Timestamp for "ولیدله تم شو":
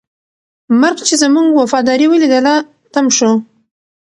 2.09-3.31